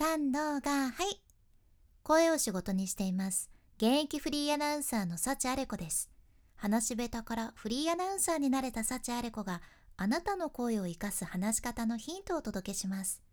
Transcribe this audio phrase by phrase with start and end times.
[0.00, 1.20] 三動がはい。
[2.04, 3.50] 声を仕事にしています。
[3.78, 6.08] 現役フリーアナウンサーの幸あれ子です。
[6.54, 9.60] 話し下手からフリーアナウンサーになれた幸あれ子が
[9.96, 13.24] あなたの声を生かす話し方のヒントをお届けします。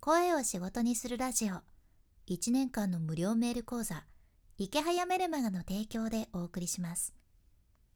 [0.00, 1.60] 声を仕事にするラジオ。
[2.28, 4.02] 1年間の無料メール講座。
[4.58, 7.14] 池早メルマガの提供でお送りします。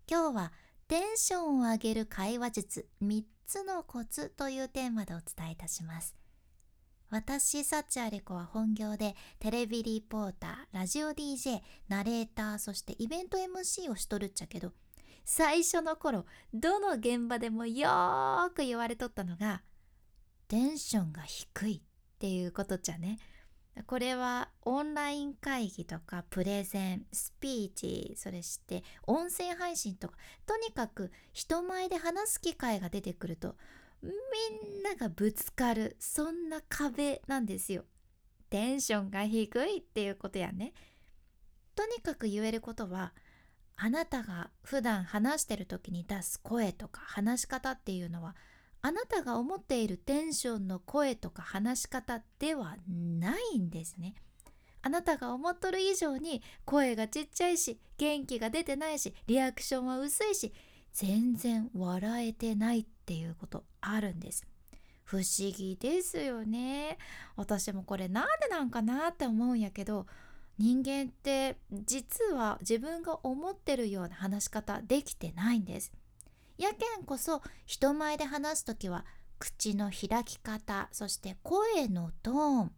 [0.09, 0.53] 今日は
[0.87, 6.18] テンションを上げる会話術3つのコツというテーマでお伝えいたします。
[7.11, 14.73] 私サチアレコは本業でテレビリポーターラジオ DJ ナレーターそしてイベント MC をしとるっちゃけど
[15.25, 19.63] 最初の頃どの現場でもよーく言われとったのが
[20.49, 23.19] テンションが低いっていうことじゃね。
[23.87, 30.17] これはオンライン会議とかプレゼンスピーチそれして音声配信とか
[30.47, 33.55] とにかく人前で話す機会が出てくると
[34.03, 37.85] みんながぶつかるそんな壁なんですよ。
[38.51, 40.73] テンションが低いっていうことやね。
[41.75, 43.13] とにかく言えることは
[43.77, 48.35] あなたが普段話してる時に出す声とか話し方っていうのは
[48.83, 54.15] あなたが思っているテンションの声とか話し方ではないんですね。
[54.83, 60.53] あなたが思っとる以上に声がちっちゃいし元気が出てないしリアクションは薄いし
[60.93, 64.47] 全然笑えてないっていうことあるんです。
[65.05, 66.99] 不思議ですよね。
[67.37, 70.07] 私もこれなんでなんかなって思うんやけど
[70.59, 75.93] 人間って実は自分が思ってるような話し方できてないんです。
[76.59, 79.05] やけんこそ人前で話す時は
[79.39, 82.73] 口の開き方そして声のトーン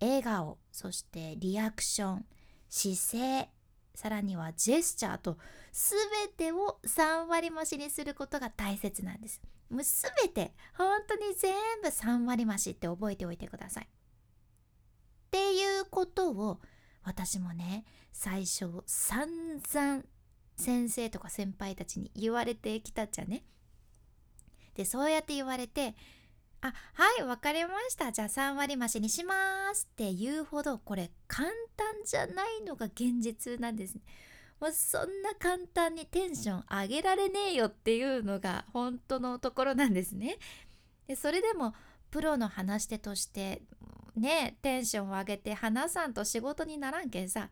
[0.00, 2.26] 笑顔そしてリアクション
[2.68, 3.50] 姿勢
[3.96, 5.38] さらにはジェスチャーと
[5.72, 5.98] 全
[6.36, 9.40] てを3割増しにすることが大切なんです。
[9.70, 13.84] もう全て本当に全部3割増しって覚えておいてください。
[13.84, 13.88] っ
[15.30, 16.60] ていうことを
[17.04, 20.02] 私もね最初散々
[20.58, 23.44] 先生とか先輩たちに言われてきたっちゃね。
[24.74, 25.94] でそうやって言われて
[26.66, 34.00] 「あはい分かりましたじゃあ3割増しにします」って言うほどこれ簡単じゃないのが現実なんです、ね。
[34.60, 40.38] もうそんな簡単にテンション上げられねえよっていうのが本当のところなんですね。
[41.06, 41.74] でそれでも
[42.10, 43.62] プロの話し手として
[44.16, 47.50] ねテンションを上げて話さんと仕事にならんけんさ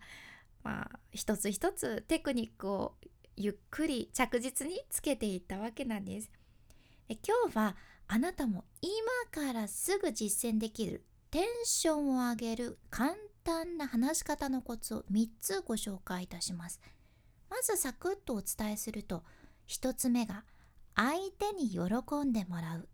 [0.62, 2.94] まあ一つ一つテクニックを
[3.36, 6.30] ゆっくり着実につけていったわけなんです。
[7.08, 7.76] で今日は
[8.14, 8.92] あなたも今
[9.32, 16.80] からすぐ実践できるテンションを上げる簡単な話し方のコツを3つご紹介いたします。
[17.50, 19.24] まずサクッとお伝えすると
[19.68, 20.44] 1つ目が
[20.94, 22.88] 相手に喜んでもらう。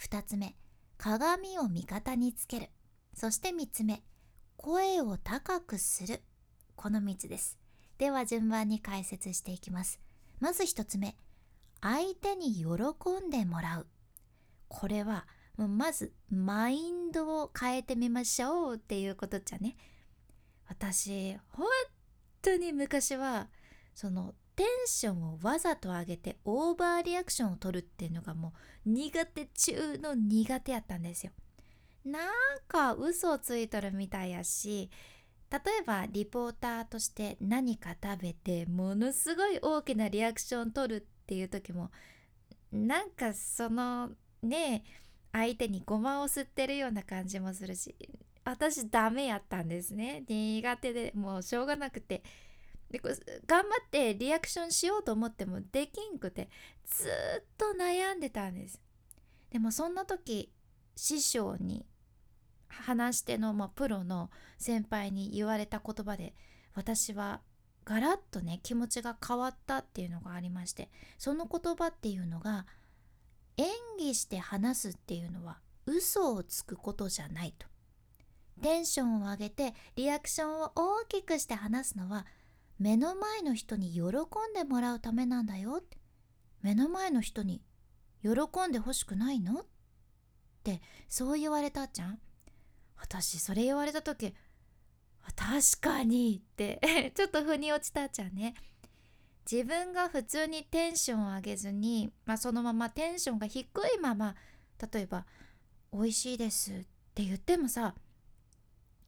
[0.00, 0.54] 2つ目
[0.98, 2.68] 鏡を味方につける。
[3.12, 4.04] そして3つ目
[4.56, 6.22] 声を高くする。
[6.76, 7.58] この3つです。
[7.98, 9.98] では順番に解説していきます。
[10.38, 11.16] まず1つ目
[11.80, 12.64] 相手に喜
[13.26, 13.88] んでもらう。
[14.74, 15.24] これは
[15.56, 19.76] まずマインドを変えてみましょうっていうことじゃね。
[20.66, 21.68] 私本
[22.42, 23.48] 当に昔は
[23.94, 28.52] そのテンションをわざと上げてオーバーリアクションを取るっていうのがも
[28.84, 31.32] う苦手中の苦手やったんですよ。
[32.04, 32.30] なん
[32.66, 34.90] か嘘をついとるみたいやし
[35.50, 41.90] 例えばリポーターとして何か食べてものすごい大きなリアクション取るっていう時も
[42.72, 44.10] なんかその
[44.44, 44.84] ね
[45.32, 47.94] 相手にごまを吸ってるような感じもするし
[48.44, 50.22] 私ダメやったんですね。
[50.28, 52.22] 苦手でもうしょうがなくて。
[52.90, 53.00] で
[53.46, 56.48] 頑張ってリアクションしようと思ってもできんくて
[56.86, 58.80] ずっと悩んでたんです。
[59.50, 60.52] でもそんな時
[60.94, 61.86] 師匠に
[62.68, 66.34] 話し手の、まあ、プロの先輩に言われた言葉で
[66.74, 67.40] 私は
[67.84, 72.66] ガラッとね気持ちが変わったっていうのがありましてその言葉っていうのが
[73.56, 73.66] 演
[73.98, 77.66] 技して話すっていうのは嘘をつくことじゃないと。
[78.62, 82.26] テンションを上げてリアクションを大きくして話すのは
[82.78, 84.04] 目の前の人に喜ん
[84.54, 85.82] でもらうためなんだよ
[86.62, 87.62] 目の前の人に
[88.22, 88.30] 喜
[88.68, 89.64] んでほしくないのっ
[90.62, 92.18] てそう言われたじゃん。
[92.96, 94.34] 私それ言われた時
[95.36, 98.54] 確かにってちょっと腑に落ちたじゃんね。
[99.50, 104.34] 自分が普通にテンションを上げずに、まあ、そのままテンションが低いまま
[104.92, 105.26] 例えば
[105.92, 106.76] 「美味しいです」っ
[107.14, 107.94] て言ってもさ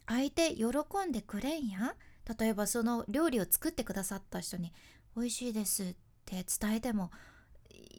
[0.07, 0.67] 相手喜
[1.09, 1.97] んでくれんや
[2.39, 4.73] 例えばその料理を作ってくださった人に
[5.17, 7.11] 「美味しいです」って伝えても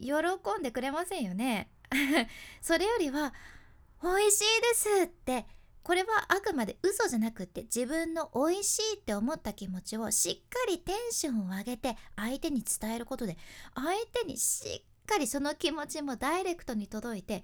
[0.00, 0.12] 喜
[0.58, 1.70] んでくれませんよね？
[2.62, 3.34] それよりは
[4.02, 5.46] 「美味しいです」って
[5.82, 13.36] これはあくまで嘘じゃなくって自分の美味しいって思った気持ちをしっかりテンションを上げて相手に伝えることで
[13.74, 17.42] 相手にしっかりその気持ちもダイレクトに届いて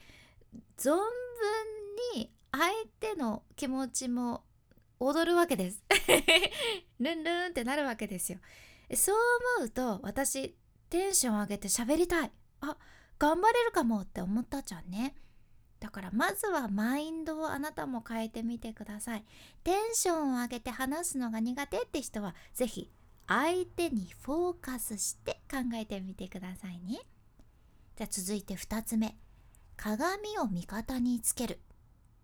[0.79, 1.01] 存分
[2.15, 2.71] に相
[3.01, 4.45] 手の気持ちも
[5.01, 5.83] 踊るわけです。
[7.01, 8.39] ルンルンってなるわけですよ。
[8.95, 9.17] そう
[9.59, 10.55] 思うと私
[10.89, 12.33] テンション上げて喋りたい。
[12.61, 12.77] あ
[13.19, 15.17] 頑張れるかもって思ったじゃんね。
[15.85, 19.25] だからまずはマインドをあなたも変えてみてください。
[19.65, 22.91] テンションを上げて話すのが苦手って人は是非
[23.27, 27.01] 相手にフォーカスして考えてみてくださいね。
[27.97, 29.15] じゃあ続いて2つ目。
[29.77, 31.53] 鏡を味方につける。
[31.53, 31.59] っ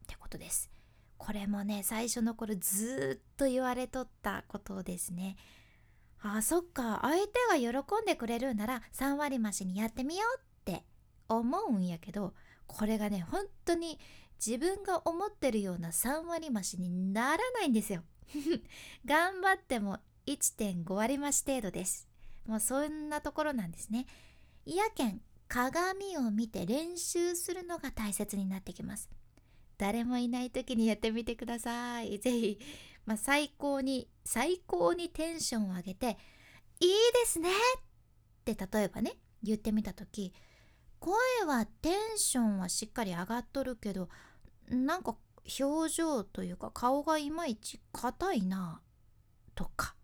[0.06, 0.70] てことです。
[1.18, 5.36] これもね最初の頃ずっと言われとったことですね。
[6.22, 7.00] あそっか。
[7.02, 10.82] 相手が喜んでくれるなら3割増しにやってみようって
[11.28, 12.32] 思うんやけど
[12.76, 13.98] これがね本当に
[14.44, 18.02] 自分が思ってるような3割増しにならないんですよ。
[19.04, 22.08] 頑張っても1.5割増し程度です。
[22.46, 24.06] もうそんなところなんですね。
[24.64, 29.10] いやけん鏡を見て練習するのが大切になってきます。
[29.76, 32.18] 誰もいない時にやってみてください。
[32.18, 32.58] 是非、
[33.04, 36.18] まあ、最高に最高にテンションを上げて
[36.80, 37.52] いいですねっ
[38.44, 40.32] て例えばね言ってみた時
[41.00, 41.14] 声
[41.46, 44.08] はテンションはしっかり上がっとるけど
[44.68, 45.16] なんか
[45.58, 48.80] 表情というか顔がいまいち硬いな
[49.54, 49.94] とか。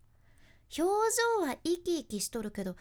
[0.76, 2.74] 表情は生き生きしとるけど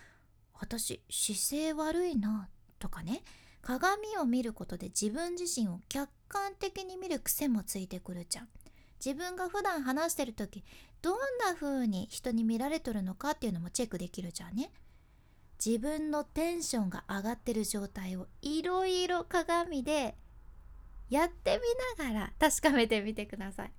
[0.53, 3.21] 私姿勢悪いなとかね。
[3.61, 8.47] 鏡を見ることで自分自身を客観的に見る癖もついてくるじゃん。
[9.03, 10.63] 自分が普段話してる時
[11.01, 14.71] どんな風に人に見られとるのかっていうのもチェックできるじゃんね。
[15.63, 20.15] 自分のテンションが上がってる状態をいろいろ鏡で
[21.09, 21.59] やって
[21.97, 23.71] みながら確かめてみてください。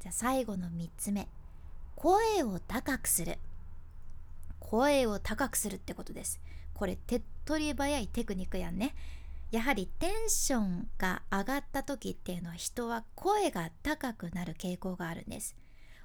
[0.00, 1.28] じゃあ最後の3つ目。
[1.96, 3.38] 声を高くする。
[4.58, 6.40] 声を高くするってことです。
[6.74, 8.94] これ手っ取り早いテクニックやんね。
[9.50, 15.56] やはりテンションが上がった時っていうのは人は声が高くなる傾向があるんです。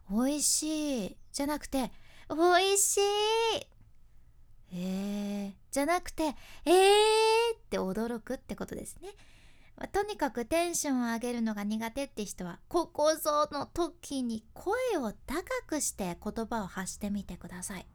[0.09, 1.17] 美味しい。
[1.31, 1.91] じゃなくて
[2.29, 2.35] 美
[2.73, 3.74] 味しい。
[4.77, 6.35] えー、じゃなくて
[6.65, 6.75] えー
[7.55, 9.09] って驚くってことですね。
[9.77, 17.87] ま、とにかくテンションを上げるのが苦手って人はここぞの時に声を高くして言葉を発してみてください。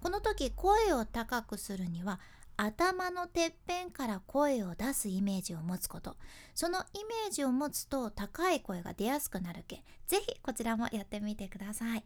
[0.00, 2.20] この時声を高くするには
[2.56, 6.16] 頭のてっぺんから声を出すイメージを持つこと
[6.54, 12.04] そのイメージを持つと高い声が出やすくなるけぜひこちらもやってみてください。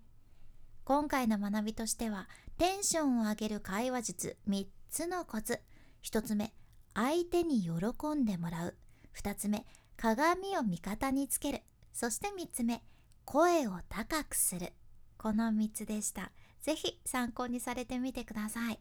[0.88, 5.60] 今回の学びとしてはテンションを上げる会話術3つのコツ。
[6.02, 6.54] 1つ目
[6.94, 8.74] 相手に喜んでもらう。
[9.14, 9.66] 2つ目
[9.98, 11.60] 鏡を味方につける。
[11.92, 12.82] そして3つ目
[13.26, 14.72] 声を高くする。
[15.18, 16.32] この3つでした。
[16.62, 18.80] 是非参考にされてみてください。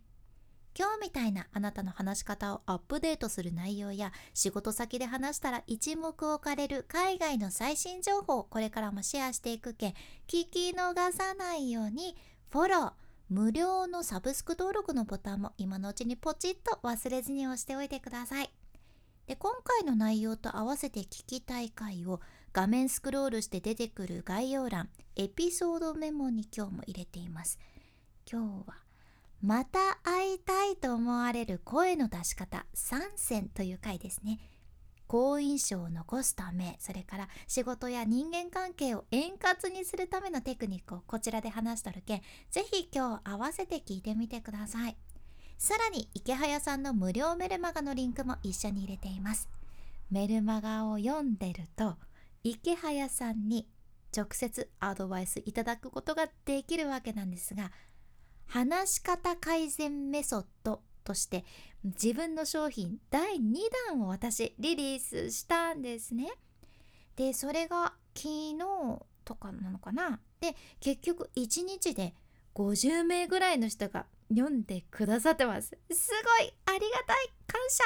[0.77, 9.95] 今日みたいなあなたの話し方をアップデートする内容や仕事先で話したら一目置かれる海外の最新情報をこれからもシェアしていくけ
[10.27, 12.15] 聞き逃さないように
[12.51, 12.91] フォロー
[13.29, 18.51] 無料のサブスク登録のボタンも今のうちにポチッと忘れずに押しておいてください。
[19.25, 22.21] で今回の内容と合わせて聞きたい回を
[22.53, 27.57] 画面スクロールして出てくる概要欄エピソードメモに今日も入れています。
[28.31, 28.86] 今日は
[29.41, 34.39] また会いたいと思われる声の出し方3選という回ですね。
[35.07, 44.97] 好印象を残すためそれから仕事や人間関係を円滑にするためのテクニックをこちらで話しとるけんぜひ今日合わせて聞いてみてください。
[45.57, 49.49] さらに池早さんの無料メルマガのリンクも一緒に入れています。
[50.11, 51.97] メルマガを読んでると
[52.43, 53.67] 池早さんに
[54.15, 57.71] 直接アドバイスいただくことができるわけなんですが
[58.47, 61.45] 話し方改善メソッドとして
[61.83, 63.55] 自分の商品第2
[63.89, 66.31] 弾を私リリースしたんですね。
[67.15, 68.57] でそれが昨日
[69.23, 70.19] とかなのかな？
[70.39, 72.13] で結局1日で
[72.55, 75.77] 50名ぐらいの人が読んでくださってます。
[75.91, 77.83] すごいありがたい感謝。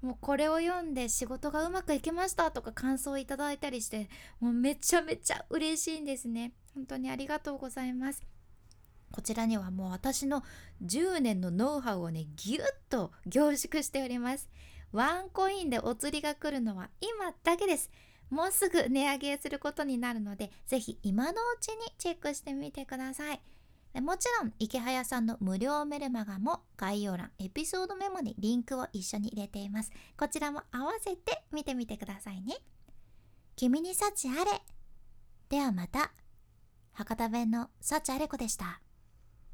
[0.00, 6.52] もうこれを読んで仕事がうまくいきましたとか感想をいただいたりしてもうめちゃめちゃ嬉しいんですね。
[6.74, 8.22] 本当にありがとうございます。
[9.10, 10.42] こちらにはもう私の
[10.84, 14.48] 10年のノウハウをねぎゅっと凝縮しております。
[14.92, 17.90] ワンコインでお釣りが来るのは今だけです。
[18.30, 23.40] もうすぐ値上げすることになるのでぜひ今のうちにチェックしてみてください。
[24.00, 29.90] もちろん池早さんの無料メルマガも概要欄エピソードメモにリンクを一緒に入れています。
[30.16, 32.56] こちらも合わせて見てみてくださいね。
[33.56, 34.62] 君に幸あれ。
[35.48, 36.12] ではまた。
[36.92, 38.80] 博多弁の幸あれ子でした。